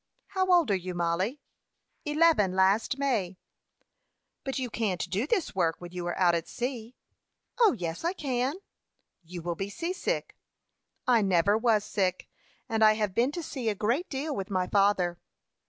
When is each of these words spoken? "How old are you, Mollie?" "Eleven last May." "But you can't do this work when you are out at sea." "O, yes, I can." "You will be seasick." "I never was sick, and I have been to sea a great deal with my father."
"How 0.29 0.51
old 0.51 0.71
are 0.71 0.75
you, 0.75 0.95
Mollie?" 0.95 1.41
"Eleven 2.05 2.53
last 2.55 2.97
May." 2.97 3.37
"But 4.43 4.57
you 4.57 4.71
can't 4.71 5.07
do 5.11 5.27
this 5.27 5.53
work 5.53 5.75
when 5.77 5.91
you 5.91 6.07
are 6.07 6.17
out 6.17 6.33
at 6.33 6.47
sea." 6.47 6.95
"O, 7.59 7.73
yes, 7.73 8.03
I 8.03 8.13
can." 8.13 8.55
"You 9.23 9.43
will 9.43 9.53
be 9.53 9.69
seasick." 9.69 10.35
"I 11.05 11.21
never 11.21 11.55
was 11.55 11.83
sick, 11.85 12.27
and 12.67 12.83
I 12.83 12.93
have 12.93 13.13
been 13.13 13.31
to 13.33 13.43
sea 13.43 13.69
a 13.69 13.75
great 13.75 14.09
deal 14.09 14.35
with 14.35 14.49
my 14.49 14.65
father." 14.65 15.19